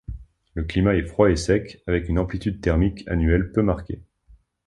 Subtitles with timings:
[0.55, 4.01] Le climat est froid et sec, avec une amplitude thermique annuelle peu marquée.